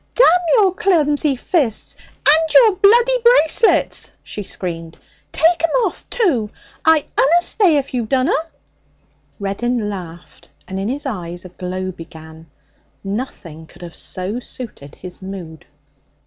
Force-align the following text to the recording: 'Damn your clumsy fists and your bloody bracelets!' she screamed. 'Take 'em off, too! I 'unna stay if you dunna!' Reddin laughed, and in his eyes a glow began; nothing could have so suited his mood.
'Damn 0.15 0.25
your 0.55 0.73
clumsy 0.73 1.35
fists 1.35 1.95
and 2.27 2.53
your 2.55 2.75
bloody 2.77 3.19
bracelets!' 3.23 4.13
she 4.23 4.41
screamed. 4.41 4.97
'Take 5.31 5.63
'em 5.63 5.69
off, 5.85 6.09
too! 6.09 6.49
I 6.83 7.05
'unna 7.15 7.41
stay 7.41 7.77
if 7.77 7.93
you 7.93 8.07
dunna!' 8.07 8.33
Reddin 9.39 9.91
laughed, 9.91 10.49
and 10.67 10.79
in 10.79 10.87
his 10.89 11.05
eyes 11.05 11.45
a 11.45 11.49
glow 11.49 11.91
began; 11.91 12.47
nothing 13.03 13.67
could 13.67 13.83
have 13.83 13.95
so 13.95 14.39
suited 14.39 14.95
his 14.95 15.21
mood. 15.21 15.67